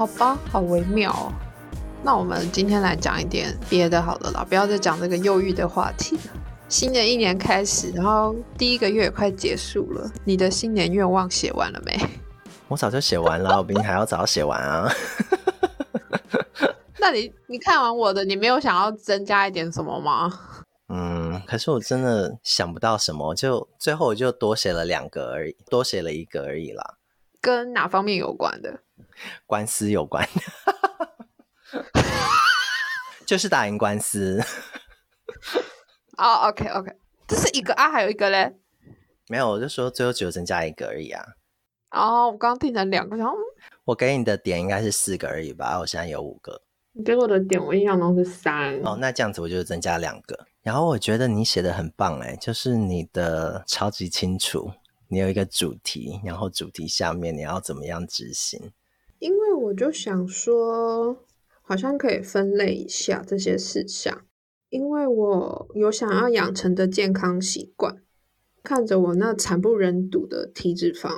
[0.00, 1.30] 好吧，好微妙哦。
[2.02, 6.22] 那我们今天来讲一点别的好了啦，不要再讲这个忧郁的话题了。
[6.70, 12.00] 新的一年开始，然后第一个月也快结束了，你的新年愿望写完了没？
[12.68, 14.90] 我早就写完了，我比你还要早写完啊。
[16.98, 20.32] 那你你看完我的，你没有想要增加一点什么吗？
[20.88, 26.94] 嗯，可是我真的想不到什么，就最后我就多写了两个而已，多写了一个而已啦。
[27.42, 28.80] 跟哪方面有关的？
[29.46, 30.28] 官司有关，
[33.26, 34.42] 就是打赢官司。
[36.16, 36.92] 哦、oh，OK OK，
[37.26, 38.54] 这是一个啊，还有一个嘞？
[39.28, 41.24] 没有，我就说最后只有增加一个而已啊。
[41.92, 43.34] 哦，我刚刚听成两个，然后
[43.84, 45.78] 我给你的点应该是四个而已吧？
[45.78, 46.62] 我现在有五个。
[46.92, 48.80] 你给我的点，我印象中是三。
[48.84, 50.46] 哦，那这样子我就增加两个。
[50.62, 54.72] 然后我觉得你写的很棒，哎，就是你的超级清楚，
[55.08, 58.72] 你有一个主题，然后主题下面你要怎么样执行？
[59.20, 61.24] 因为我就想说，
[61.62, 64.22] 好像可以分类一下这些事项，
[64.70, 68.02] 因为我有想要养成的健康习惯，
[68.62, 71.10] 看着我那惨不忍睹的体脂肪。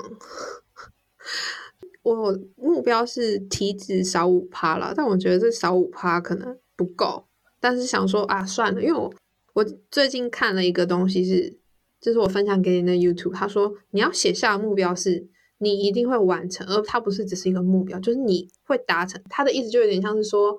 [2.03, 7.28] 我目标是体脂少五趴啦，但我觉得这少五趴可能不够。
[7.61, 9.14] 但是想说啊，算了，因为我
[9.53, 11.56] 我最近看了一个东西是，
[12.00, 15.28] 就是我分享给你的 YouTube，他说你要写下的目标是
[15.63, 19.23] 你一定会完成，而它不是只是一个目标，就是你会达成。
[19.31, 20.59] 他的意思就有点像是说，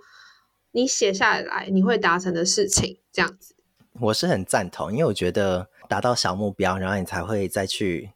[0.71, 3.53] 你写下来你会达成的事情这样子。
[3.99, 8.11] 我是很赞同，因为我觉得达到小目标，然后你才会再去。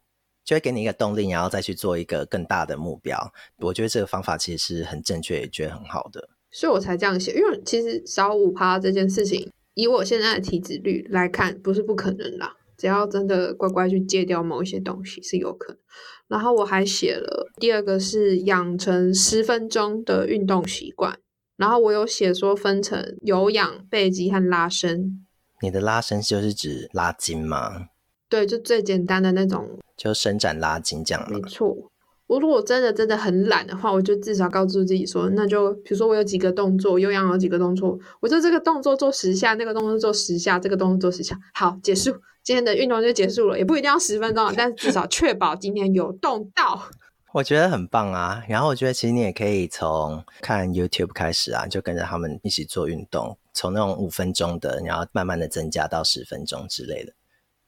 [0.48, 3.34] 就会给你一个动力，然后再去做一个更大的目标。
[3.58, 7.34] 我觉得这个方法其实是很正确，也觉得很好的，所以我才这样写。
[7.34, 12.56] 因为其实少五趴这件事情，以我现在的体脂率来看，不是不可能啦。
[12.78, 15.82] 只要真的乖乖去戒掉某一些东西，是有可能。
[16.28, 21.18] 然后我还写了第二个是养成十分钟的运动习惯。
[21.56, 25.26] 然后我有写说分成有氧、背肌和拉伸。
[25.62, 27.88] 你的拉伸就是指拉筋吗？
[28.30, 29.80] 对，就最简单的那种。
[29.96, 31.28] 就伸展拉筋这样。
[31.32, 31.76] 没错，
[32.28, 42.14] 我如果真的真的很懒的话，我就至少告诉自己说，那就比如说我有几个动作，有氧有几个动作，我就这个动作做十下，那个动作做十下，这个动作做十下，好，结束，
[42.48, 46.82] 今天的运动就结束了，也不一定要十分钟，但是至少确保今天有动到。
[47.34, 57.12] 我觉得很棒啊，然后我觉得其实你也可以从看 YouTube 开始啊，就跟着他们一起做运动，从那种五分钟的，然后慢慢的增加到十分钟之类的。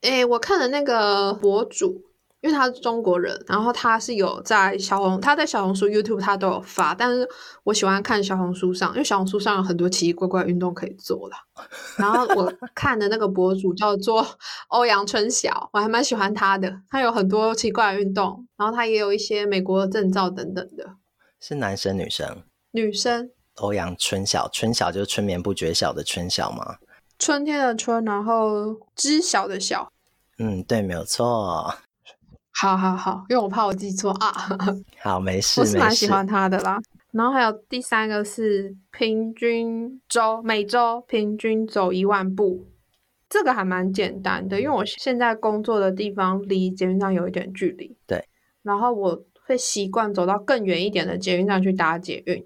[0.03, 2.01] 诶，我看了那个博主。
[2.41, 7.27] 因为他是中国人，然后他是有在小红，他在小红书、YouTube 他都有发，但是
[7.63, 11.35] 我喜欢看小红书上，因为小红书上有很多奇奇怪怪的运动可以做的。
[11.97, 14.25] 然后我看的那个博主叫做
[14.69, 20.95] 欧阳春晓，我还蛮喜欢他的，他有很多奇怪的运动，然后他也有一些美国的证照等等的。
[21.41, 22.43] 是男生女生？
[22.71, 23.31] 女生。
[23.55, 26.77] 欧阳春晓，春晓就是春眠不觉晓的春晓吗？
[27.17, 29.91] 春天的春，然后知晓的晓。
[30.37, 31.73] 嗯，对，没有错。
[32.61, 34.33] 好好好，因为我怕我记错啊。
[35.01, 36.77] 好，没事，我是蛮喜欢他的啦。
[37.11, 42.67] 然后还有第三个是平均周，每周平均走一万步，
[43.29, 47.95] 这个还蛮简单的，因为我现在工作的地方离捷运站有一点距离。
[48.05, 48.23] 对。
[48.61, 52.45] 然后我会习惯走到更远一点的捷运站去搭捷运，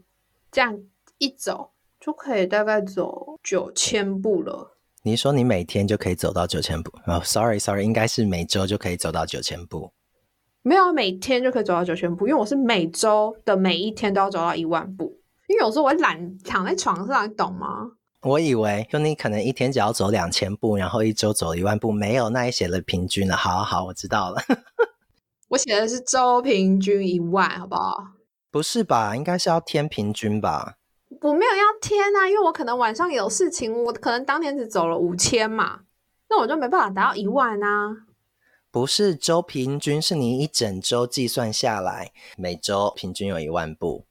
[0.52, 0.78] 这样
[1.18, 4.78] 一走就可以大概走九千步了。
[5.02, 6.92] 你说你每天就可以走到九千步？
[7.08, 9.92] 哦，sorry，sorry，应该是每周就可以走到九千步。
[10.64, 15.20] 没有，每天就可以走到九千步，因为我是每周的每一天都要走到一万步。
[15.48, 17.92] 因为有时候我懒躺在床上，你懂吗？
[18.22, 23.36] 我以为就你可能一天只要走两千步，然后一周走一万步，没有，那也写了平均了。
[23.36, 24.42] 好好，我知道了。
[25.50, 27.98] 我写的是周平均一万，好不好？
[28.50, 29.16] 不是吧？
[29.18, 30.78] 应该是要天平均吧？
[31.22, 35.82] 我没有要天啊，因为我可能晚上有事情，我可能当天只走了五千嘛，
[36.30, 37.98] 那我就没办法达到一万啊。
[38.74, 44.08] 不是周平均，是你一整周计算下来，每周平均有一万步。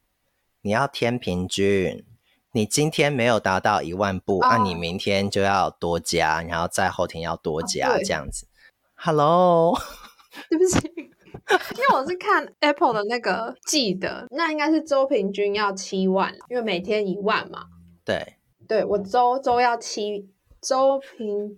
[0.61, 2.05] 你要天平均，
[2.53, 4.55] 你今天没有达到一万步，那、oh.
[4.55, 8.47] 啊、你明天就要多加，然后再后天要多加，oh, 这样子。
[8.95, 9.77] Hello，
[10.49, 17.65] 对不起，因为我是看 Apple 的那个记得，那应该是周平均要七万，因为每天一万嘛。
[18.05, 20.29] 对，对我周周要七
[20.61, 21.57] 周平。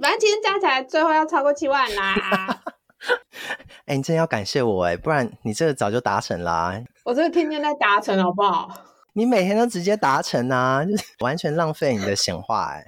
[0.00, 2.14] 反正今天加起来最后要超过七万啦！
[3.84, 6.72] 哎、欸，你真的要感谢我哎，不然你这个早就达成啦。
[7.04, 8.68] 我这个天天在达成，好不好？
[9.12, 12.84] 你每天都直接达成啊，就是 完全浪费你的闲话哎。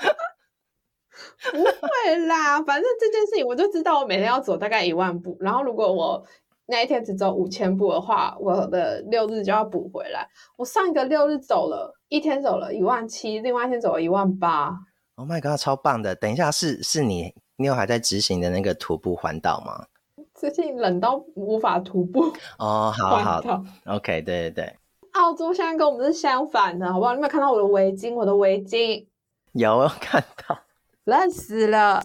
[1.50, 5.36] 不会啦，反正这件事情我就知道，我每天要走大概一万步。
[5.40, 6.24] 然后如果我
[6.66, 10.28] 那一天只走五千步的话，我的六日就要补回来。
[10.56, 14.70] 我上一个六日走了一天走了一万七，另外一天走了一万八。
[15.16, 16.14] Oh my god，超棒的！
[16.16, 19.86] 等一下，是是你，你有还在执行的那个徒步环岛吗？
[20.34, 24.76] 最近冷到无法徒步哦，好好，OK，对对对。
[25.12, 27.12] 澳洲现在跟我们是相反的，好不好？
[27.12, 28.12] 你有没有看到我的围巾？
[28.14, 29.06] 我的围巾
[29.52, 30.58] 有看到，
[31.04, 32.02] 冷死了。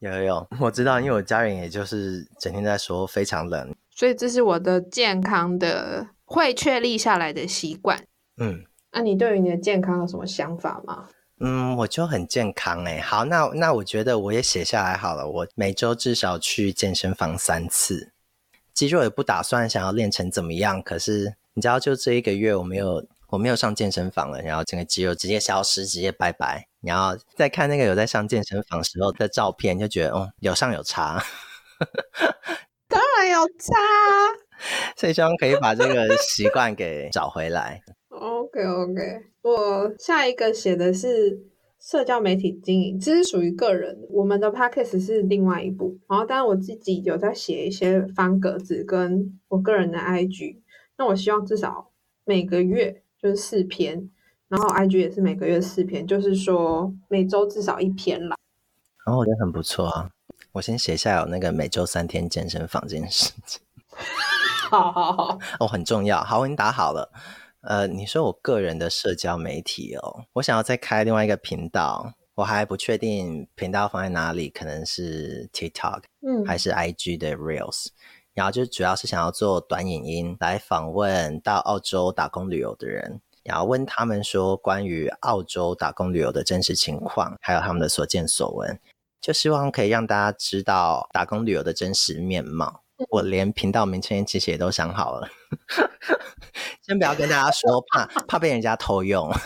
[0.00, 8.04] 有有有，我知道，因为我家人也就是整天在说非常冷，所以这是我的健康的会确立下来的习惯。
[8.36, 8.62] 嗯，
[8.92, 11.08] 那、啊、你对于你的健康有什么想法吗？
[11.44, 13.00] 嗯，我就很健康哎。
[13.00, 18.12] 好，那那我觉得我也写下来好了，我每周至少去健身房三次，
[18.72, 26.68] 肌肉也不打算想要练成怎么样，可是你知道，就这一个月我没有我没有上健身房了，然后整个肌肉直接消失，直接拜拜。
[26.80, 31.24] 然后再看那个有在上健身房时候的照片，就觉得哦，有上有差，
[32.86, 33.74] 当然有差，
[34.96, 37.82] 所以希望可以把这个习惯给找回来。
[38.22, 41.40] OK OK，我下一个写的是
[41.80, 50.58] 社交媒体经营，这是属于个人，我们的 Podcast 是另外一部，然后当然我自己有在写一些方格子跟我个人的 IG，
[50.96, 51.90] 那我希望至少
[52.24, 54.08] 每个月就是四篇。
[54.48, 58.36] 然后 IG 也是每个月四篇，就是说每周至少一篇啦。
[59.06, 60.10] 然后我觉得很不错啊。
[60.52, 63.62] 我先写下有那个每周三天健身房这件事情。
[64.70, 66.22] 好好好，哦，很重要。
[66.22, 67.10] 好，我已经打好了。
[67.62, 77.86] 呃，你说我个人的社交媒体哦，我想要再开另外一个频道，我还不确定频道放在哪里，可能是 TikTok，嗯，还是 IG 的 Reels。
[78.34, 83.20] 然后就主要是想要做短影音来访问到澳洲打工旅游的人。
[83.44, 88.78] 然后问他们说关于澳洲打工旅游的真实情况，还有他们的所见所闻，
[89.20, 92.81] 就希望可以让大家知道打工旅游的真实面貌。
[93.10, 95.28] 我连频道名称其实也都想好了，
[96.82, 99.30] 先不要跟大家说，怕怕被人家偷用。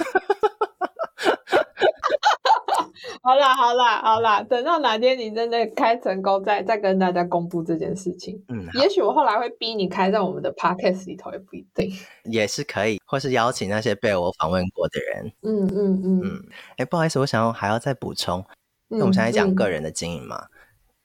[3.22, 8.40] 好啦好啦好啦，等到哪天你真的开成功再，再再跟大家公布这件事情。
[8.48, 11.90] 嗯，也许我后来会逼你开在我们的 podcast 里头，也不一定。
[12.30, 15.32] 也是可以，或是邀请那些被我访问过的人。
[15.42, 16.44] 嗯嗯嗯嗯。
[16.70, 18.44] 哎、欸，不好意思，我想要还要再补充，
[18.86, 20.46] 那我们现在讲个人的经营嘛，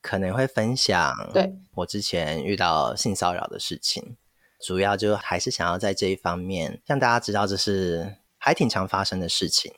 [0.01, 4.17] 可能会分享对我之前遇到性骚扰的事情，
[4.59, 9.71] 主要就还是想要在这一方面让大家知道，这是还挺常发生的事情。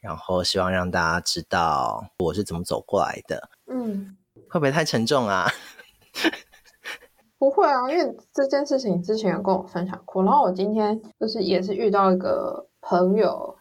[0.00, 3.50] 然后希望让大家知道我是怎么走过来的。
[3.70, 4.16] 嗯，
[4.48, 5.46] 会不会太沉重啊？
[7.38, 10.24] 不会啊，因为这件事情之前有跟我分享过。
[10.24, 13.54] 然后我今天就是也是遇到一个朋友，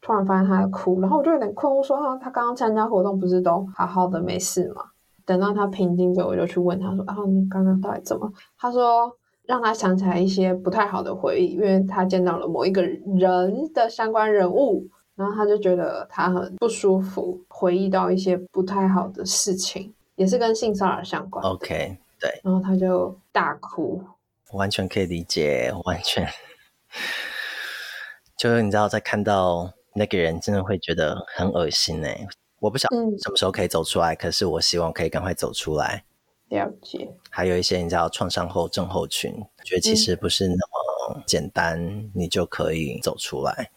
[0.00, 4.82] 突然发现他在哭，然后我就有点困惑，说他他刚刚参加活动不是都好好的没事吗？
[5.26, 14.88] 等到他平静之后，我就去问他说：“啊，你刚刚到底怎么？”他说让他想起来一些不太好的回忆，因为他见到了某一个人的相关人物。
[15.16, 21.40] 然后他就觉得他很不舒服，回忆到一些不太好的事情，也是跟性骚扰相关。
[21.44, 22.40] OK，对。
[22.42, 24.02] 然后他就大哭，
[24.54, 26.26] 完全可以理解，完全。
[28.36, 32.26] 就是你知道，在看到那个人，真的会觉得很恶心哎。
[32.64, 36.02] 我不晓得什么时候可以走出来，嗯、可是我希望可以赶快走出来。
[36.48, 37.06] 了解。
[37.28, 39.34] 还有一些你知道创伤后症候群，
[39.66, 43.70] 觉得其实不是那么简单，嗯、你就可以走出来。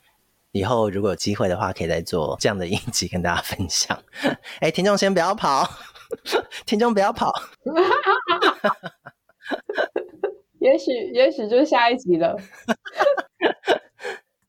[0.53, 4.01] 以后如果有机会的话，可以再做这样的一集跟大家分享。
[4.61, 5.69] 哎，听众先不要跑，
[6.65, 7.33] 听众不要跑。
[10.59, 12.37] 也许，也许就是下一集了。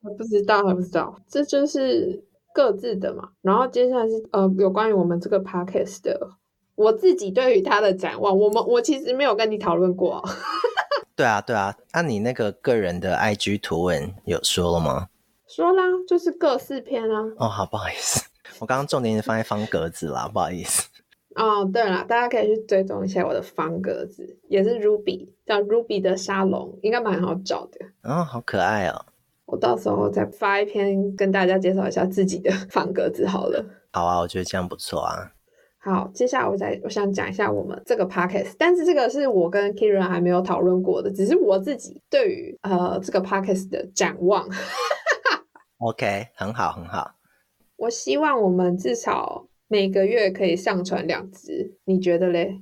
[0.00, 2.22] 我不知道，还不知道，这就是
[2.58, 3.28] 各自的嘛。
[3.40, 6.30] 然后接下来是呃，有关于我们这个 podcast 的，
[6.74, 8.36] 我自己对于他的展望。
[8.36, 10.20] 我们我其实没有跟你讨论过。
[11.14, 11.72] 对啊，对啊。
[11.92, 15.06] 那、啊、你那个个人的 IG 图文有说了吗？
[15.46, 17.22] 说啦，就是各四篇啊。
[17.36, 18.26] 哦，好，不好意思，
[18.58, 20.88] 我刚刚重点是放在方格子啦，不好意思。
[21.36, 27.78] 哦，对了，大家可以去追踪一下我的方格子，也是 Ruby，叫 Ruby 的沙龙，应该蛮好找的。
[28.02, 29.06] 哦，好可爱哦。
[29.50, 33.64] 我到时候再发一篇跟大家介绍一下自己的 方格子好了。
[33.92, 35.32] 好啊，我觉得这样不错啊。
[35.78, 44.46] 好，接下来我再我想讲一下我们这个 podcast，但是这个是我跟 Keiran 还没有讨论过的，只是我自己对于呃这个 podcast 的展望。
[45.78, 47.10] OK，很好，很好。
[47.76, 52.60] 我希望我们至少每个月可以上传两支，你觉得嘞？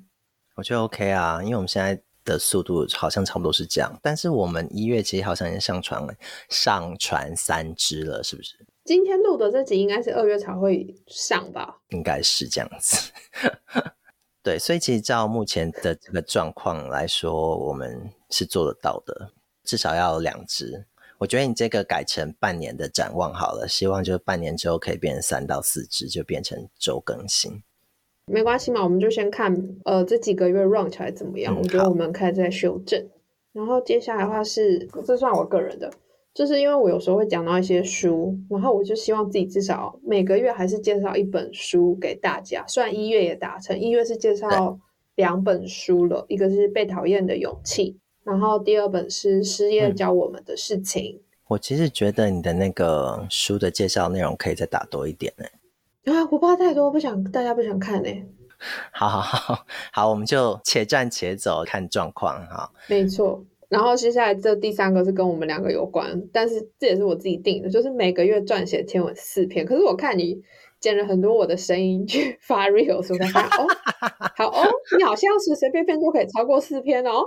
[0.54, 3.98] 我觉得 OK 啊，因为我们现在的速度好像差不多是这样。
[4.02, 6.14] 但是我们一月其实好像已经上传了，
[6.50, 8.66] 上传三支了，是不是？
[8.84, 11.78] 今天录的这集应该是二月才会上吧？
[11.88, 13.10] 应该是这样子。
[14.44, 19.32] 对，所以其实照目前的这个状况来说，我们是做得到的，
[19.64, 20.86] 至少要有两支。
[21.18, 27.62] 我觉得你这个改成半年的展望好了，希望就是半年之后可以变成三到四支，就变成周更新。
[28.26, 29.54] 没关系嘛，我们就先看
[29.84, 31.54] 呃这几个月 run 起来怎么样。
[31.54, 33.08] 嗯、我觉得我们可以再修正。
[33.52, 35.90] 然后接下来的话是，这算我个人的。
[36.34, 42.62] 就是因为我有时候会讲到一些书，然后我就希望自己至少每个月还是介绍一本书给大家。
[42.68, 44.78] 虽然一月也达成，一月是介绍
[45.14, 47.92] 两本书了，一个是《被讨厌的勇气》，
[48.22, 51.02] 然后第二本是《失业教我们的事情》。
[51.16, 51.20] 嗯。
[51.46, 55.44] 我其实觉得你的那个书的介绍内容可以再打多一点呢。
[56.06, 58.10] 啊，我怕太多，不想大家不想看 呢。
[58.90, 62.72] 好好好好，我们就且战且走，看状况哈。
[62.88, 63.44] 没错。
[63.68, 69.66] 然后接下来这第三个是跟我们两个有关，但是这也是我自己定的，就是每个月撰写天文四篇。
[69.66, 70.40] 可是我看你
[70.78, 73.66] 剪了很多我的声音去 发 reels，我才发现哦，
[74.38, 77.24] 好哦，你好像是随随便便都可以超过四篇哦。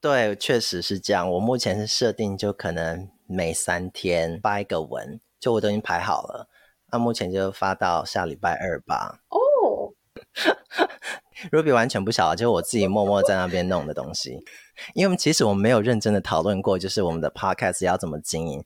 [0.00, 1.28] 对，确实是这样。
[1.30, 6.48] 我目前是设定就可能每三天发一个文，就我都已经排好了。
[6.92, 9.20] 那目前就发到下礼拜二吧。
[9.28, 9.92] 哦，
[11.50, 14.44] Ruby 完全不晓得，就是我自己默默在那边弄的东西。
[14.94, 18.64] 因为其实我们没有认真的讨论过，就是我们的 podcast 要怎么经营，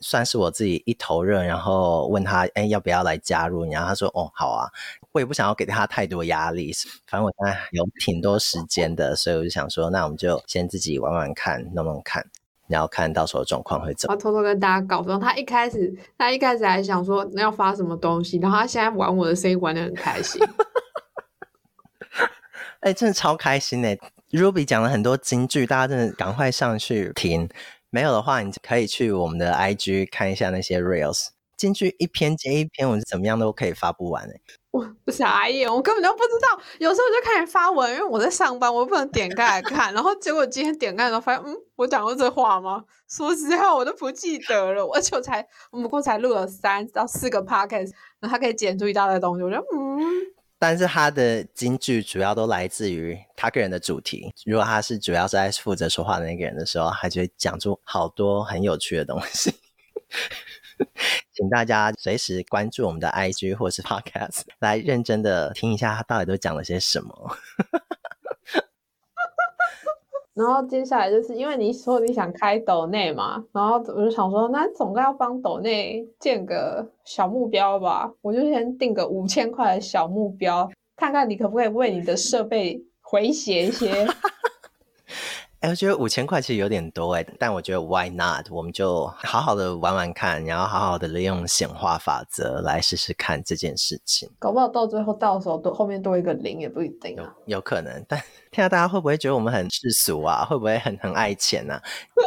[0.00, 3.64] 算是我自己一头热，然后问他，哎，要不要来加入？
[3.64, 4.68] 然后他说，哦，好啊。
[5.12, 6.72] 我也不想要给他太多压力，
[7.06, 12.26] 反正我现在有挺多时间的，所以我就想说，那我们就先自己玩玩看，弄弄看，
[12.66, 14.14] 然后看到时候状况会怎么。
[14.14, 20.40] 我偷偷跟大家告状他，一开始他一开始还想说那要发什么东西，然后他现在玩我的声音玩的很开心。
[22.80, 23.96] 哎，真的超开心哎
[24.30, 27.48] ！Ruby 讲了很多金句，大家真的赶快上去听。
[27.90, 31.28] 没有的话，你可以去我们的 IG 看一下那些 Reels。
[31.56, 34.40] 金句一篇接一篇，我是怎么样都可以发不完诶。
[34.74, 36.60] 我傻眼，我根本就不知道。
[36.78, 39.94] 有时候就开始发文，因为我在上班，我不能点开来看。
[39.94, 42.82] 然后结果今天点开的时候，发现嗯，我讲过这话吗？
[43.08, 44.84] 说实话，我都不记得了。
[44.92, 49.44] 而且我才我们共才录了三到四个 Podcast，然后他可以剪出一大堆东西。
[49.44, 50.02] 我觉得嗯。
[50.58, 54.32] 但是他的金句主要都来自于他个人的主题。
[54.44, 59.54] 如果他是主要是在负责说话的那个人的时候，他就会讲出好多很有趣的东西。
[61.32, 67.14] 请大家随时关注我们的 IG 或是 Podcast， 来认真的听一下他到底都讲了些什么。
[70.34, 84.04] 然后接下来就是因为你说你想开抖内嘛，然后我就想说，那总该要帮抖内建个小目标吧，我就先定个五千块的小目标，看看你可不可以为你的设备回血一些。
[85.64, 88.46] 哎，我觉得五千块其实有点多哎，但我觉得 why not？
[88.50, 94.30] 我们就好好的玩玩看，然后好好的利用显化法则来试试看这件事情。
[94.38, 97.34] 搞不好到最后到时候多后面多一个零也不一定啊。
[97.46, 98.20] 有，有可能，但
[98.52, 100.44] 听到大家会不会觉得我们很世俗啊？
[100.44, 101.82] 会不会很很爱钱呢、啊？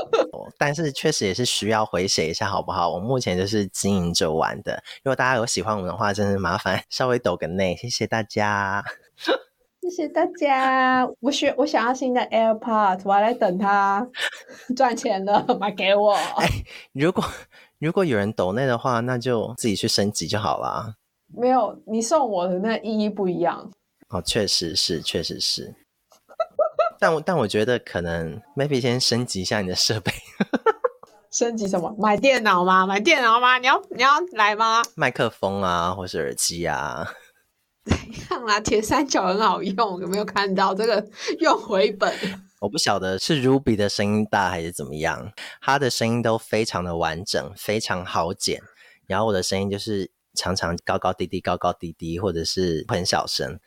[0.57, 2.89] 但是确实也是需要回血一下，好不好？
[2.89, 4.81] 我目前就是经营着玩的。
[5.03, 8.83] 如果大家有喜欢我们的话，真是麻烦 稍微抖个内，谢谢大家。
[9.89, 14.05] 谢谢大家，我需我想要新的 AirPods，我还在等它
[14.75, 16.11] 赚钱了，买给我。
[16.13, 16.45] 哎，
[16.91, 17.23] 如果
[17.79, 20.95] 如果有人抖内的话，那就自己去升级就好了。
[21.33, 23.71] 没有，你送我的那意义不一样。
[24.09, 25.73] 哦，确实是，确实是。
[26.99, 30.11] 但我但我觉得可能 maybe 先升级一下你的设备。
[31.31, 31.95] 升级什么？
[31.97, 32.85] 买电脑吗？
[32.85, 33.57] 买电脑吗？
[33.57, 34.81] 你要你要来吗？
[34.95, 37.07] 麦克风啊，或是耳机啊。
[38.29, 38.59] 怎样啦？
[38.59, 41.05] 铁三角很好用，有没有看到这个
[41.39, 42.13] 用回本？
[42.59, 48.61] 我不晓得是 Ruby 的声音大还是怎么样，他的声音都非常的完整，非常好剪。
[49.05, 53.59] 然后我的声音就是常常高高低低、高高低低，或者是很小声，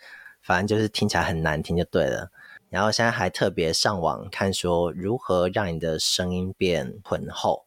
[0.43, 2.31] 反正就是听起来很难听就对了。
[2.69, 7.67] 然后现在还特别上网看说如何让你的声音变浑厚，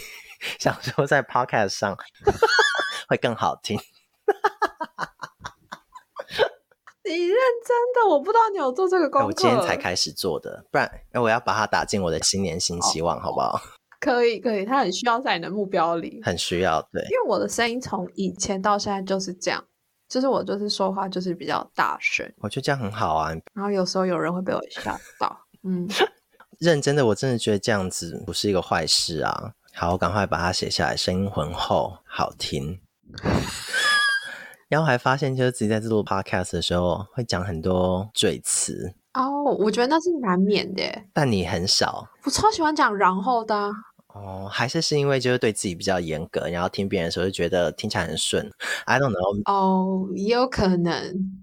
[0.58, 1.96] 想说在 Podcast 上
[3.08, 3.78] 会更好听。
[7.04, 8.08] 你认真的？
[8.08, 9.26] 我不知道你有做这个功课。
[9.26, 13.60] 我今天才开始做的，不然我要把它打进我的新年新希望，好不好？
[14.00, 16.80] 可以，可以，它很需要在你的目标里，很需要。
[16.92, 19.64] 对，因为我的声音从以前到现在就是这样，
[20.08, 22.30] 就是我就是说话就是比较大声。
[22.38, 23.32] 我觉得这样很好啊。
[23.54, 25.88] 然后有时候有人会被我吓到，嗯，
[26.60, 29.52] 认真的，我真的觉得这样子不是一个坏事啊。
[29.74, 32.80] 好，我赶快把它写下来，声音浑厚，好听。
[34.68, 39.42] 然后还发现，就是自己在这录 podcast 的时候，会讲很多赘词哦。
[39.58, 42.08] 我觉得那是难免的，但你很少。
[42.24, 43.70] 我超喜欢讲然后的
[44.08, 48.50] 哦，还是是因为就是对自己比较严格，然后听别人的时候就觉得听起来很顺。
[48.86, 49.42] I don't know。
[49.52, 51.42] 哦，也有可能。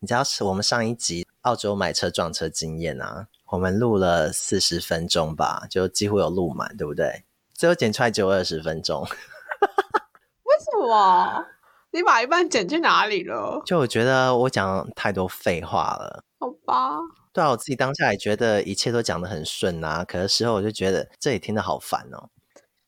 [0.00, 7.24] 你知道是我们上一集澳洲买车撞车经验啊，我们录了四十分钟吧，就几乎有录满，对不对？
[7.54, 9.02] 最后剪出来只有二十分钟。
[10.44, 11.44] 为什么？
[11.90, 13.62] 你把一半剪去哪里了？
[13.64, 16.22] 就我觉得我讲太多废话了。
[16.38, 16.98] 好吧。
[17.32, 22.28] 对啊，我自己当下也觉得一切都讲得很顺啊，可是事后我就觉得这里听得好烦哦。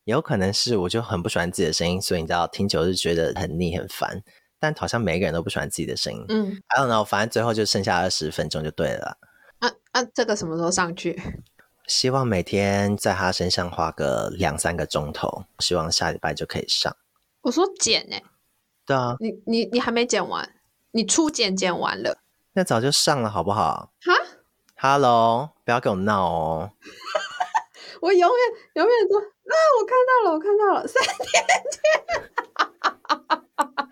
[0.04, 4.22] 有可能是我就很不喜欢自己的声音，所以你知道听久就觉得很腻很烦。
[4.58, 6.24] 但好像每一个人都不喜欢自己的声音。
[6.28, 9.16] 嗯，I don't know，反正最后就剩下二十分钟就对了。
[9.60, 11.20] 啊啊，这个什么时候上去？
[11.86, 16.94] 希望每天在他身上花个两三个钟头，希望下礼拜就可以上。
[17.42, 18.24] 我说剪哎、欸？
[18.90, 20.52] 对啊，你你你还没剪完，
[20.90, 22.18] 你初剪剪完了，
[22.54, 23.92] 那早就上了好不好？
[24.02, 24.12] 哈
[24.76, 26.72] ，Hello，不要跟我闹哦。
[28.02, 28.38] 我永远
[28.74, 31.80] 永远都啊，我看到了，我看到了，三天前。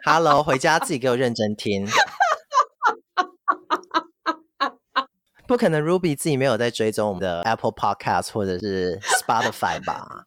[0.05, 1.87] Hello，回家自己给我认真听。
[5.47, 10.25] 不可能，Ruby 自己没有在追踪我们的 Apple Podcast 或者是 Spotify 吧？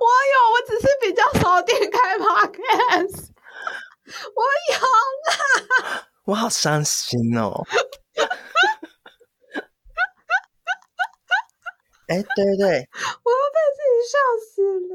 [0.00, 3.28] 我有，我只是比较少点开 Podcast。
[4.34, 7.64] 我有啦，我好伤心哦。
[12.08, 12.88] 哎，对对对，
[13.24, 14.92] 我要被自己笑死了。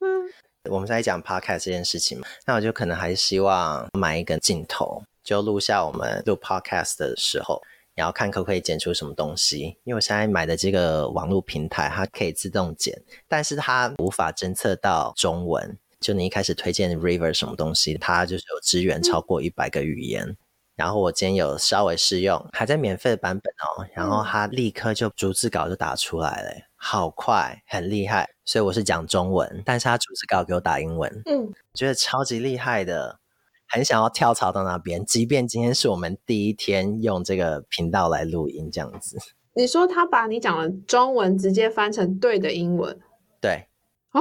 [0.00, 0.32] 嗯，
[0.70, 7.60] 我们在讲 podcast 这件事情嘛，那我就可能还是希望买一个镜头，就录下我们录 podcast 的时候，
[7.94, 9.78] 然后看可不可以剪出什么东西。
[9.84, 15.78] 因为我现在买的这个网络平台，它可以自动剪，但是它无法侦测到中文。
[16.00, 20.26] 就你一开始推荐 River 什么东西，它就是有支援超过一百个语言。
[20.26, 20.36] 嗯
[20.76, 23.86] 然后我今天有稍微试用，还在免费的版本哦。
[23.94, 28.28] 然后它立刻就逐字稿就打出来了，好快，很厉害。
[28.44, 33.20] 所以我是讲中文，但是它逐字稿给我打英文，嗯，觉得超级厉害的，
[33.68, 35.04] 很想要跳槽到那边。
[35.04, 39.18] 即便今天是我们第一天用这个频道来录音，这样子。
[39.54, 42.98] 你说他把你讲的中文直接翻成对的英文？
[43.40, 43.66] 对。
[44.12, 44.20] 哦，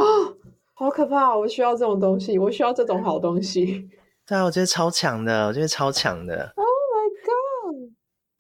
[0.74, 1.36] 好可怕！
[1.36, 3.90] 我需要这种东西，我需要这种好东西。
[4.26, 6.54] 对啊，我觉得超强的，我觉得超强的。
[6.56, 7.92] Oh my god！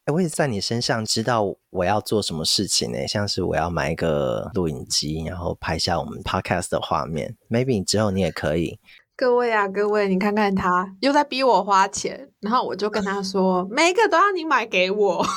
[0.05, 3.07] 哎，我也在你身上知道我要做什么事情呢？
[3.07, 7.35] 像是我要买一个录影机，然后拍下我们 podcast 的画面。
[7.49, 8.79] Maybe 之后你也可以。
[9.15, 15.25] 各位啊，各位，你看看他又在逼我花钱，然后我就跟他说，每一个都要你买给我。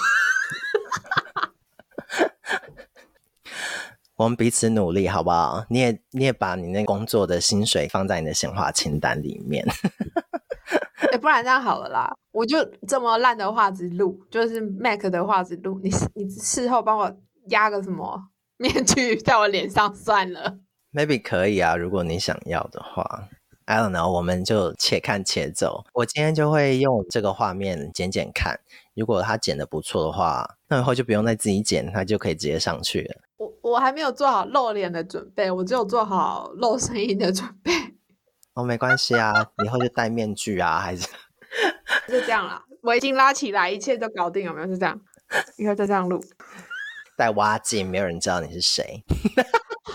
[4.16, 5.66] 我们彼此努力，好不好？
[5.68, 9.62] 你也你也把你那工作的薪水放在你的闲话清单里面。
[11.12, 17.14] 欸、不然这样好了啦，我就这么烂的画质录，就是 Mac 的画质录，你你事后帮我
[17.48, 20.60] 压个什么面具在我脸上算了。
[20.94, 23.28] Maybe 可以啊，如果你想要的话。
[23.66, 25.84] I don't know，我们就且看且走。
[25.92, 28.60] 我今天就会用这个画面剪剪看，
[28.94, 33.16] 如果它剪的不错的话，那以后就不用再自己剪，它就可以直接上去了。
[33.38, 37.72] 我我还没有做好露脸的准备，我只有做好露声音的准备。
[38.54, 39.32] 哦，没关系啊，
[39.64, 41.06] 以后就戴面具啊，还是
[42.06, 44.66] 就这样啦，围巾拉起来，一切都搞定，有没有？
[44.68, 45.00] 是这样，
[45.58, 46.22] 以后就这样录。
[47.18, 49.02] 戴挖镜，没有人知道你是谁。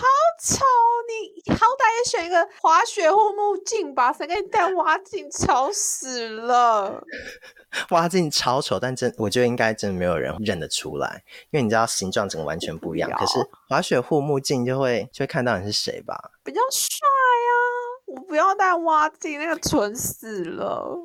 [0.02, 0.08] 好
[0.40, 0.64] 丑！
[1.06, 5.30] 你好歹也选一个滑雪护目镜吧，谁给你戴蛙镜？
[5.30, 7.04] 丑死了！
[7.90, 13.08] 蛙镜超丑，但真我觉得应该真的没有人认得出来，因为你知道形状整个完全不一样。
[13.12, 13.38] 可是
[13.68, 16.32] 滑雪护目镜就会就会看到你是谁吧？
[16.42, 17.54] 比较帅啊！
[18.06, 20.98] 我不要戴蛙镜，那个蠢死了，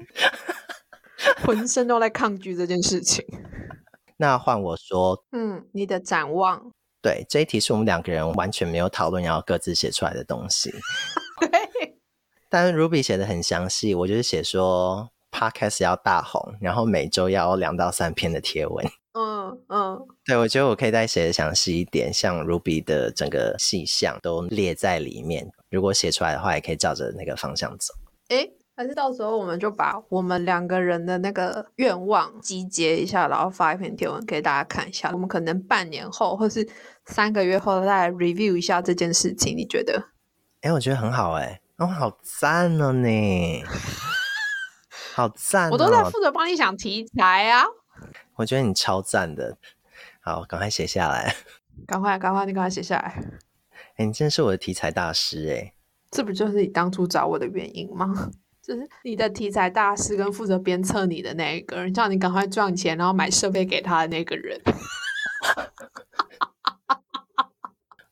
[1.46, 3.24] 浑身都在抗拒这件事情。
[4.18, 6.72] 那换我说，嗯，你的展望，
[7.08, 10.70] 对，这一题是我们两个人完全没有讨论，然后各自写出来的东西。
[11.40, 11.96] 对，
[12.52, 18.86] 但是 Ruby 写的很详细，我就是写说 Podcast 要大红，然后每周要两到三篇的贴文。
[19.14, 25.50] 嗯嗯，对，我觉得我可以再写的详细一点，像 Ruby 的整个细项都列在里面。
[25.70, 27.94] 如果写出来的话，也可以照着那个方向走。
[28.28, 35.10] 诶，还是到时候我们就把我们两个人的那个愿望集结一下，然后发一篇贴文给大家看一下。
[35.12, 36.70] 我们可能半年后，或是
[37.08, 39.58] 三个月后再来 review 一下这件事情。
[39.58, 40.10] 你觉得？
[40.62, 43.64] 哎，我觉得很好哎，哦，好赞哦你，
[45.16, 45.72] 好赞哦！
[45.74, 47.66] 我都在负责帮你想题材啊。
[48.36, 49.58] 我觉得你超赞的，
[50.22, 51.36] 好，赶快写下来，
[51.88, 53.24] 赶快，赶快，你赶快写下来。
[53.96, 55.74] 哎，你真是我的题材大师哎，
[56.12, 58.30] 这不就是你当初找我的原因吗？
[58.68, 64.60] 就是你的题材大师跟负责鞭策你的那一个人，叫你赶快赚钱，然后买设备给他的那个人。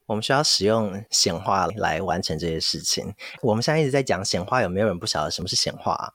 [0.08, 3.13] 我们需要使用显化来完成这些事情。
[3.41, 6.13] 我们现在一直在讲显化，有没有人不晓得什么是显化？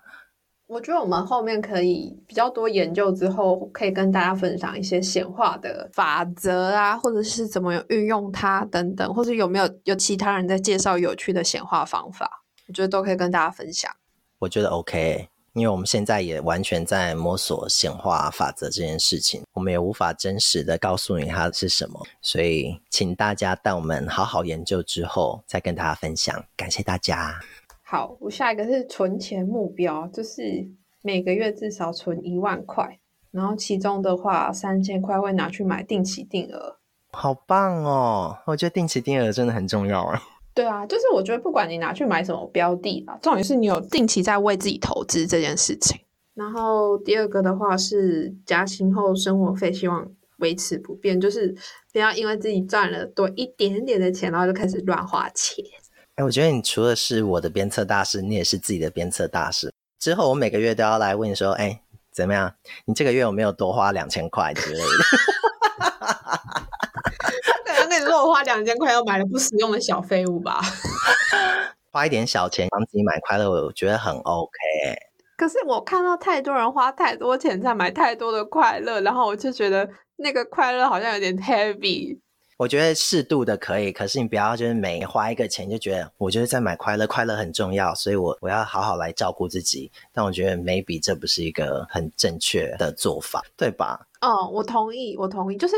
[0.68, 13.92] 我觉得我们后面可以比较多研究之后，可以跟大家分享一些显化的法则啊，或者是怎么运用它等等，或者有没有有其他人在介绍有趣的显化方法，我觉得都可以跟大家分享。
[14.40, 26.42] 我觉得 OK，因为我们现在也完全在摸索显化法则这件事情，我们也无法真实的告诉你它是什么，所以请大家带我们好好研究之后再跟大家分享。
[26.56, 27.38] 感谢大家。
[27.82, 30.66] 好，我下一个是存钱目标，就是
[31.02, 32.98] 每个月至少存一万块，
[33.30, 36.78] 然后其中的话三千块会拿去买定期定额。
[37.12, 38.38] 好棒哦！
[38.46, 40.22] 我觉得定期定额真的很重要啊。
[40.54, 45.98] 对啊，就是我觉得不管你拿去买什么标的啊，重点是你有定期在为自己投资这件事情。
[46.34, 51.54] 然后第二个的话是加薪后生活费希望维持不变，就是
[51.92, 55.64] 不要因为自己赚了多一点点的钱，然后就开始乱花钱。
[56.16, 59.72] 哎我觉得你除了是我的鞭策大师，你也是自己的鞭策大师。
[59.98, 62.52] 之后我每个月都要来问你说：“哎，怎么样？
[62.86, 64.84] 你这个月有没有多花两千块之类的？”
[68.10, 70.60] 可能那你说我花两千块要买了不实用的小废物吧？
[71.92, 74.50] 花一点小钱帮自己买快乐，我觉得很 OK。
[75.36, 82.18] 可是我看到太多人花太多钱在买太多的快乐，然后我就觉得那个快乐好像有点 heavy。
[82.58, 89.90] 我觉得适度的可以，可是你不要就是每花一个钱就觉得，我觉得在买快乐，快乐很重要，所以我我要好好来照顾自己。
[90.12, 94.06] 但我觉得 maybe 这不是一个很正确的做法，对吧？
[94.20, 95.56] 哦，我同意，我同意。
[95.56, 95.74] 就是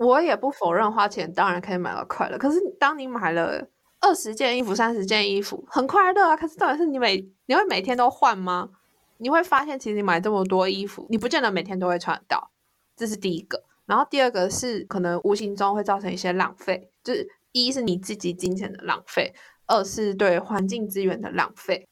[0.00, 3.68] 我也不否认花钱当然可以买到快乐，可是当你买了
[4.00, 6.34] 二十件衣服、三十件衣服，很快乐啊。
[6.34, 8.70] 可是重点是你每你会每天都换吗？
[9.18, 12.50] 你会发现其实你买这么多衣服，你不见得每天都会穿到，
[12.96, 13.62] 这是第一个。
[13.84, 19.34] 然后第二个是可能无形中会造成一些浪费，就是一是你自己金钱的浪费，
[19.66, 21.86] 二是对环境资源的浪费。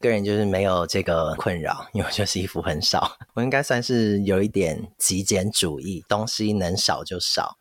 [0.00, 7.56] 个人就是没有这个困扰， 因为我就是衣服很少，我应该算是有一点极简主义，东西能少就少。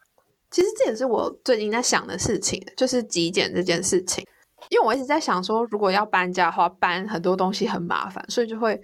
[0.52, 4.26] 其实这也是我最近在想的事情，就是极简这件事情，
[4.70, 8.82] 因为我一直在想说，如果要搬家的话，搬很多东西很麻烦，所以就会。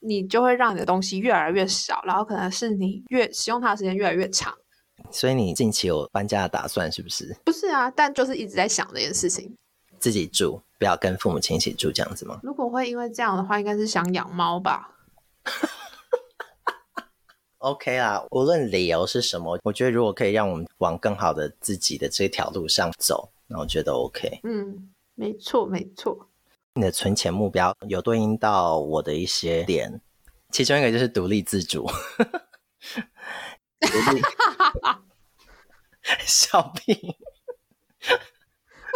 [0.00, 4.54] 你就会让你的东西越来越少，然后可能是你越使用它的时间越来越长。
[5.10, 7.34] 所以你近期有搬家的打算是不是？
[7.44, 9.56] 不是啊，但就是一直在想这件事情。
[9.98, 12.38] 自己住，不要跟父母亲一起住这样子吗？
[12.42, 14.90] 如果会因为这样的话，应该是想养猫吧。
[17.58, 24.40] OK 啦，无论理由是什么，我觉得如果可以让我们往更好的自己的这条路上走，那我觉得 OK。
[24.44, 26.28] 嗯，没错，没错。
[26.74, 30.00] 你的存钱目标有对应到我的一些点，
[30.52, 31.86] 其中一个就是独立自主。
[33.80, 34.22] 独立，
[36.24, 37.16] 笑屁！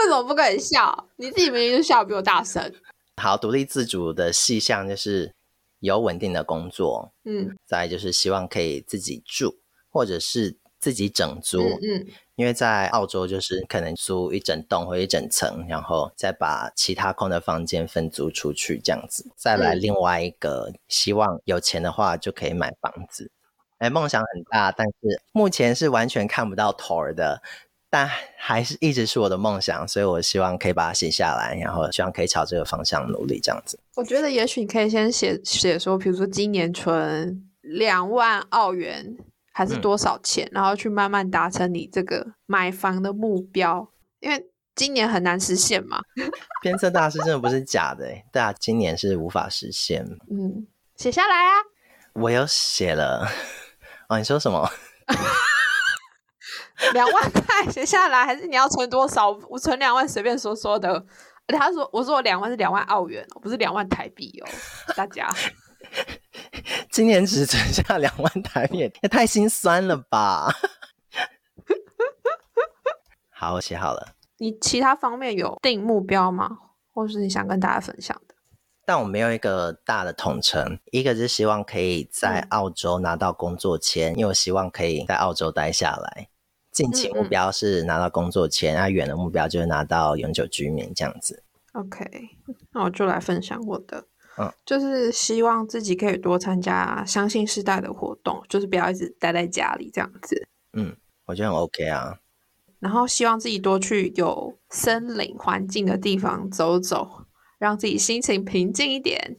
[0.01, 1.09] 为什么不可以笑？
[1.17, 2.73] 你自己明明就笑比我大声。
[3.17, 5.35] 好，独立自主的细项就是
[5.81, 9.59] 有稳定的工作，嗯，再来就是希望可以自己住，
[9.91, 11.81] 或者是自己整租，嗯。
[11.83, 12.07] 嗯
[12.41, 19.31] 因为在澳洲，就是可能租一整栋或一整层，然后再把其他空的房间分租出去，这样子。
[19.37, 23.31] 再来另外一个，希望有钱的话就可以买房子。
[23.77, 27.43] 哎，梦想很大，但是目前是完全看不到头儿的，
[27.91, 33.79] 但还是一直是我的梦想，所以我希望可以把它写下来，然后希望可以朝这个方向努力，这样子。
[33.97, 39.19] 我觉得也许你可以先写写说，比如说今年存两万澳元。
[39.53, 43.87] 还是多少钱，嗯，然后去慢慢达成你这个买房的目标，
[44.21, 46.01] 因为今年很难实现嘛。
[46.63, 50.07] 鞭策大师真的不是假的，哎，对啊，今年是无法实现。
[50.31, 51.53] 嗯，写下来啊。
[52.15, 53.29] 我有写了。
[54.09, 54.67] 哦，你说什么？
[56.95, 59.31] 两万块写下来，还是你要存多少？
[59.49, 61.05] 我存两万，随便说说的。
[61.49, 64.49] 他说，我说我两万是两万澳元哦，不是两万台币哦，
[64.95, 65.29] 大家。
[66.91, 70.49] 今年只存下两万台币，也太心酸了吧！
[73.35, 74.15] 好，我写好了。
[74.39, 76.49] 你其他方面有定目标吗？
[76.93, 78.35] 或是你想跟大家分享的？
[78.87, 86.29] 但我没有一个大的统称，一个是希望可以在澳洲拿到工作签，嗯、因为我希望可以在澳洲待下来。
[86.71, 91.43] 近期目标是拿到工作签，那、嗯嗯、远的目标就是拿到永久居民这样子。
[91.73, 92.05] OK，
[92.73, 94.05] 那我就来分享我的。
[94.39, 100.49] 嗯，就是希望自己可以多参加相信世代的活动，就是不要一直待在家里这样子。
[100.73, 102.19] 嗯，我觉得很 OK 啊。
[102.79, 107.27] 然后希望自己多去有森林环境的地方走走，
[107.59, 109.37] 让自己心情平静一点。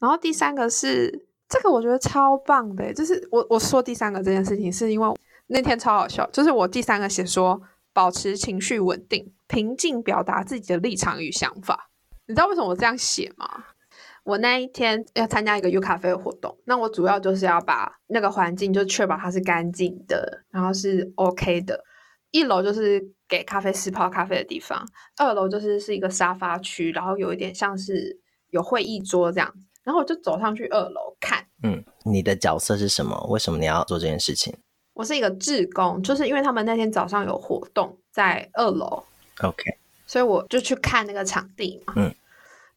[0.00, 5.14] 然后第三个是这个，我觉得超棒的，就是我我说第三个这件事情，是因为
[5.48, 7.60] 那天超好笑，就是我第三个写说
[7.92, 11.90] 保持情绪稳定，平静表达自己的立场与想法。
[12.26, 13.46] 你知道为什么我这样写吗？
[14.24, 21.84] 我那一天要参加一个 U 咖啡的活动，那我主要就是要把那个环境就确保它是干净的，然后是 OK 的。
[22.30, 24.86] 一楼就是给咖啡师泡咖啡的地方，
[25.18, 29.52] 二楼就是是一个沙发区，然后有一点像是有会议桌这样。
[29.82, 31.44] 然后我就走上去二楼看。
[31.64, 33.26] 嗯，你的角色是什么？
[33.28, 34.56] 为什么你要做这件事情？
[34.94, 39.04] 我是一个志工，就是因为他们那天早上有活动在二楼
[39.42, 39.64] ，OK，
[40.06, 41.94] 所以我就去看那个场地嘛。
[41.96, 42.14] 嗯。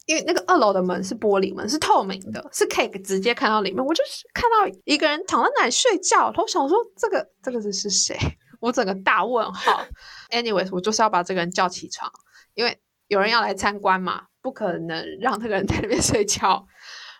[0.08, 3.84] 因为那个二楼的门是玻璃门，是透明的，是可以直接看到里面。
[3.84, 8.15] 我就是看到一个人躺在那里睡觉，我想说这个这个是是谁？
[8.62, 9.84] 我整个大问号。
[10.30, 12.08] Anyways，我就是要把这个人叫起床，
[12.54, 16.67] 因为有人要来参观嘛，不可能让那个人在那边睡觉。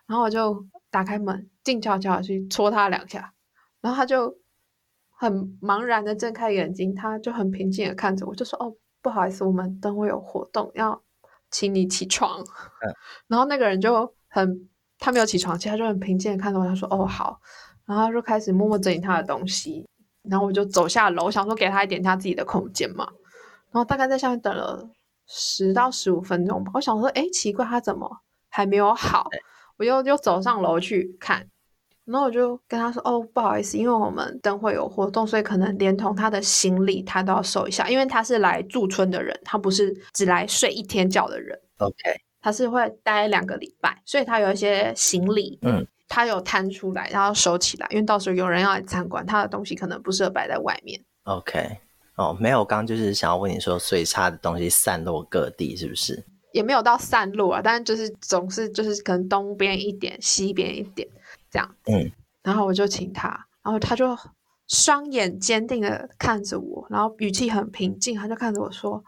[0.06, 3.34] 然后我就打开门，静悄悄去戳他两下，
[3.82, 4.38] 然后他就
[5.26, 11.02] 很茫然的睁开眼睛，他就很平静的看着我，就说：“哦，不好意思，我们等会有活动要。”
[11.50, 12.94] 请你起床，嗯，
[13.28, 17.40] 然后那个人就很，他没有起床，其实他就很平静的看着我，他说：“哦，好。”
[17.86, 19.88] 然后他就开始默默整理他的东西，
[20.24, 23.08] 然后我就走下楼，想说给他一点他自己的空间嘛。
[23.72, 24.88] 然后大概在下面等了
[25.28, 28.10] 十到十五分钟吧，我想说：“哎，奇怪，他怎么
[28.50, 29.30] 还没有好？”
[29.78, 31.48] 我又又走上楼去看。
[32.06, 41.60] 然后我就跟他说：“哦，不好意思，因为我们等会有活动，所以可能连同他的行李他都要收一下，因为他是来驻村的人，他不是只来睡一天觉的人。
[41.80, 41.96] OK，
[42.42, 51.02] 他是会待两个礼拜，所以他有一些行李，嗯，他有摊出来，然后收起来，因为到时候有人要来参观，他的东西可能不适合摆在外面。
[51.24, 51.80] OK，
[52.18, 56.24] 哦，没有，我刚刚就是想要问你说，所以他的东西散落各地是不是？
[56.54, 61.08] 也没有到散落啊，但是就是总是就是可能东边一点，西边一点。”
[61.56, 62.12] 这样，嗯，
[62.44, 63.30] 然后我就请他，
[63.64, 64.18] 然后他就
[64.68, 69.02] 双眼坚定的看着我，然后语气很平静，他就看着我说：“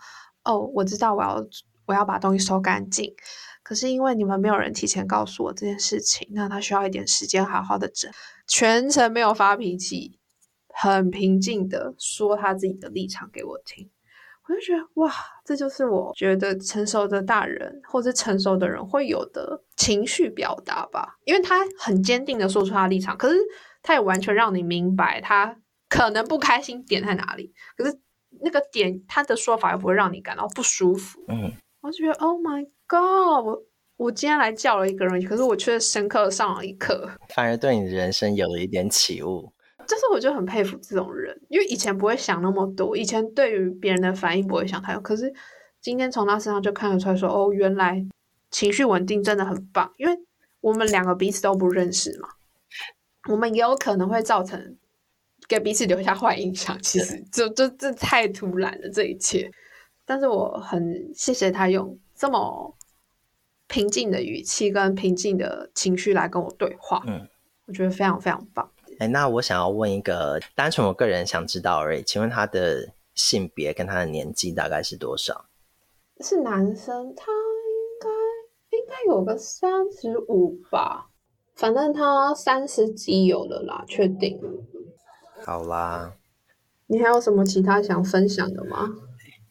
[0.46, 1.46] 哦，我知道我要
[1.88, 3.14] 我要把东西收干净，
[3.64, 8.10] 可是因为你们没有人提前告诉我这件事情，那他需要一点时间好好的整。”
[8.48, 10.18] 全程没有发脾气，
[10.70, 13.90] 很平静的说他自己的立场给我听。
[14.48, 15.12] 我就觉得哇，
[15.44, 23.38] 这就是我觉得成熟的大人或者成熟的人会有的情绪表达吧，因为他很坚定的说出他的立场，可是
[23.84, 25.58] 他也完全让你明白他
[25.90, 28.00] 可能不开心点在哪里，可是
[28.42, 31.20] 那个点他的说法又不会让你感到不舒服。
[31.28, 33.64] 嗯，我就觉得 Oh my God，我
[33.98, 39.52] 我今天来叫了一个人，可是我却深刻上了一课，反而对你的人生有了一点启悟。
[39.88, 45.02] 就是我就很佩服这种人，因为以前不会想那么多，以前对于别人的反应不会想太多。
[45.02, 45.34] 可是
[45.82, 48.06] 今天从他身上就看得出来说，哦，原来
[48.52, 49.92] 情绪稳定真的很棒。
[49.98, 50.14] 因为
[50.60, 52.28] 我们两个彼此都不认识嘛，
[53.30, 54.78] 我们也有可能会造成
[55.48, 56.78] 给彼此留下坏印象。
[56.82, 59.50] 其实就就这太突然了，这一切。
[60.06, 62.76] 但是我很谢谢他用这么
[63.68, 67.04] 平静的语气跟平静的情绪来跟我对话。
[67.08, 67.28] 嗯，
[67.66, 68.70] 我觉得非常非常棒。
[69.00, 75.46] 哎，那我想要问一个单纯我个人想知道而已，请问他的性别跟他的年纪大概是多少？
[76.20, 78.10] 是男生，他应该
[78.78, 81.10] 应该有个三十五吧，
[81.56, 84.42] 反正他三十几有了啦，确定。
[85.46, 86.16] 好啦，
[86.88, 88.90] 你还有什么其他想分享的吗？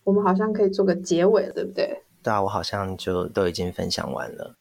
[0.02, 2.02] 我们好像可以做个结尾，对不对？
[2.20, 4.56] 对啊，我好像就都已经分享完了。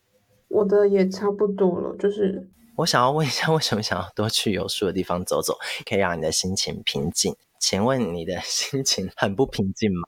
[0.47, 2.47] 我的也差不多了，就是。
[2.77, 5.57] 我想要问一下，为什么想要多去有树的地方走走，
[5.87, 7.35] 可以让你的心情平静？
[7.59, 10.01] 请问你的 心情很不平静吗？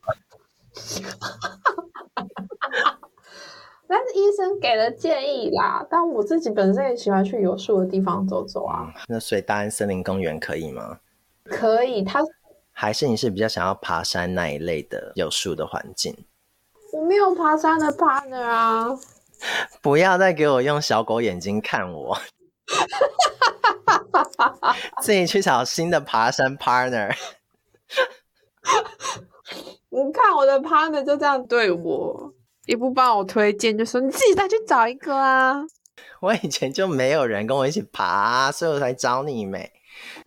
[3.89, 8.93] 但是医生给的建议啦，但我自己本身也喜欢去有树的地方走走啊。
[8.93, 10.99] 嗯、那所以大安森林公园可以吗？
[11.45, 12.21] 可以，它
[12.73, 16.13] 还是你是比较想要爬山那一类的有树的环境？
[16.91, 18.89] 我没有爬山的 partner 啊！
[19.82, 22.17] 不要再给我用小狗眼睛看我。
[25.01, 27.15] 自己去找新的爬山 partner。
[29.89, 32.34] 你看我的 partner 就这样对我，
[32.65, 35.63] 也不帮我推荐，就说你自己再去找一个啊。
[36.19, 39.71] 我以前就没有人跟我一起爬，所以我才找你没。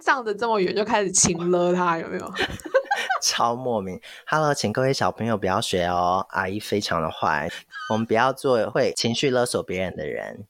[0.02, 2.32] 仗着这么远就开始亲了他，有没有？
[3.22, 4.00] 超莫名。
[4.26, 7.48] Hello，请各位小朋友不要学哦，阿姨非常的坏。
[7.90, 10.46] 我们不要做会情绪勒索别人的人。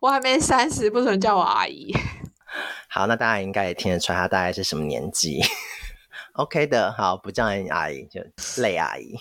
[0.00, 1.92] 我还没三十，不准叫我阿姨。
[2.88, 5.40] 好，那大家应该也听得出来，她大概是什么年纪
[6.34, 8.20] ？OK 的，好，不叫你阿姨，就
[8.62, 9.14] 累阿姨。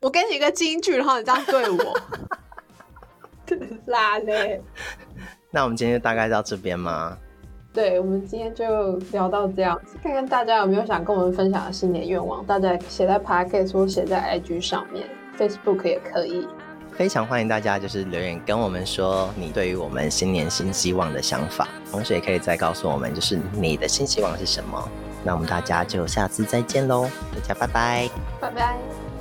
[0.00, 2.00] 我给你一个金句，然后你这样对我，
[3.86, 4.60] 拉嘞。
[5.50, 7.16] 那我们今天就大概到这边吗？
[7.72, 15.08] 对，我们今天就聊到这样子，看看大家有没有想跟我们分享的新年愿望，大家写在 Podcast 或写在 IG 上面
[15.38, 16.46] ，Facebook 也可以。
[16.96, 24.88] 非常欢迎大家就是留言跟我们说你对于我们新年新希望的想法，同时也可以再告诉我们就是你的新希望是什么。
[25.24, 29.11] 那我们大家就下次再见喽，大家拜拜，拜拜。